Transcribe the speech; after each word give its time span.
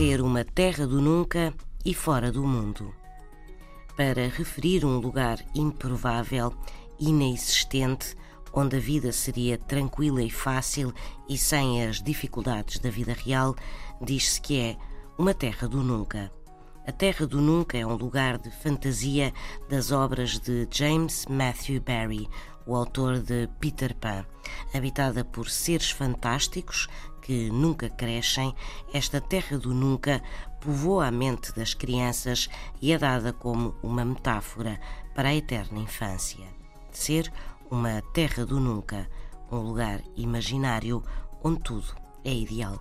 ser 0.00 0.22
uma 0.22 0.42
terra 0.42 0.86
do 0.86 0.98
nunca 0.98 1.52
e 1.84 1.92
fora 1.92 2.32
do 2.32 2.42
mundo. 2.42 2.94
Para 3.94 4.28
referir 4.28 4.82
um 4.82 4.96
lugar 4.96 5.38
improvável, 5.54 6.54
inexistente, 6.98 8.16
onde 8.50 8.78
a 8.78 8.80
vida 8.80 9.12
seria 9.12 9.58
tranquila 9.58 10.22
e 10.22 10.30
fácil 10.30 10.90
e 11.28 11.36
sem 11.36 11.84
as 11.84 12.02
dificuldades 12.02 12.78
da 12.78 12.88
vida 12.88 13.12
real, 13.12 13.54
diz-se 14.00 14.40
que 14.40 14.58
é 14.58 14.76
uma 15.18 15.34
terra 15.34 15.68
do 15.68 15.82
nunca. 15.82 16.32
A 16.86 16.92
Terra 16.92 17.26
do 17.26 17.42
Nunca 17.42 17.76
é 17.76 17.86
um 17.86 17.94
lugar 17.94 18.38
de 18.38 18.50
fantasia 18.50 19.34
das 19.68 19.92
obras 19.92 20.38
de 20.40 20.66
James 20.70 21.26
Matthew 21.28 21.82
Barrie, 21.82 22.28
o 22.66 22.74
autor 22.74 23.20
de 23.20 23.48
Peter 23.60 23.94
Pan. 23.94 24.24
Habitada 24.74 25.24
por 25.24 25.50
seres 25.50 25.90
fantásticos 25.90 26.88
que 27.22 27.50
nunca 27.50 27.88
crescem, 27.88 28.54
esta 28.92 29.20
Terra 29.20 29.58
do 29.58 29.74
Nunca 29.74 30.22
povoa 30.60 31.06
a 31.06 31.10
mente 31.10 31.54
das 31.54 31.74
crianças 31.74 32.48
e 32.80 32.92
é 32.92 32.98
dada 32.98 33.32
como 33.32 33.74
uma 33.82 34.04
metáfora 34.04 34.80
para 35.14 35.30
a 35.30 35.34
eterna 35.34 35.78
infância. 35.78 36.46
Ser 36.90 37.32
uma 37.70 38.02
Terra 38.12 38.44
do 38.44 38.58
Nunca, 38.58 39.08
um 39.50 39.58
lugar 39.58 40.00
imaginário 40.16 41.02
onde 41.42 41.60
tudo 41.60 41.94
é 42.24 42.32
ideal. 42.34 42.78